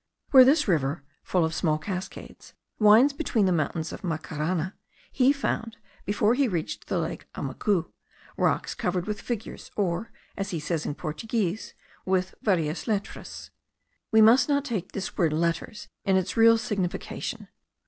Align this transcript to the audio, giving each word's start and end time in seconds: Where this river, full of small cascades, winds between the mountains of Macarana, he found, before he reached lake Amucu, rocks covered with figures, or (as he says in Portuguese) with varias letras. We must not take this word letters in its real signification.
Where 0.31 0.43
this 0.43 0.67
river, 0.67 1.03
full 1.23 1.45
of 1.45 1.53
small 1.53 1.77
cascades, 1.77 2.55
winds 2.79 3.13
between 3.13 3.45
the 3.45 3.51
mountains 3.51 3.91
of 3.93 4.01
Macarana, 4.03 4.73
he 5.11 5.31
found, 5.31 5.77
before 6.05 6.33
he 6.33 6.47
reached 6.47 6.89
lake 6.89 7.27
Amucu, 7.35 7.85
rocks 8.35 8.73
covered 8.73 9.05
with 9.05 9.21
figures, 9.21 9.69
or 9.75 10.11
(as 10.35 10.49
he 10.49 10.59
says 10.59 10.87
in 10.87 10.95
Portuguese) 10.95 11.75
with 12.03 12.33
varias 12.41 12.87
letras. 12.87 13.51
We 14.11 14.21
must 14.23 14.49
not 14.49 14.65
take 14.65 14.93
this 14.93 15.19
word 15.19 15.33
letters 15.33 15.87
in 16.03 16.17
its 16.17 16.35
real 16.35 16.57
signification. 16.57 17.49